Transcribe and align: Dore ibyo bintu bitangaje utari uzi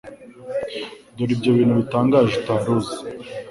Dore 1.15 1.31
ibyo 1.35 1.51
bintu 1.57 1.73
bitangaje 1.81 2.31
utari 2.35 2.65
uzi 2.75 2.97